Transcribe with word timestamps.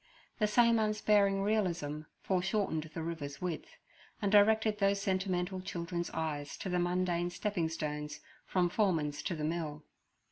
The 0.39 0.47
same 0.47 0.79
unsparing 0.79 1.43
realism 1.43 2.01
foreshortened 2.23 2.89
the 2.95 3.03
river's 3.03 3.39
width, 3.39 3.77
and 4.19 4.31
directed 4.31 4.79
those 4.79 4.99
sentimental 4.99 5.61
children's 5.61 6.09
eyes 6.09 6.57
to 6.57 6.69
the 6.69 6.79
mundane 6.79 7.29
stepping 7.29 7.69
stones 7.69 8.19
from 8.47 8.67
Foreman's 8.67 9.21
to 9.21 9.35
the 9.35 9.43
mill. 9.43 9.83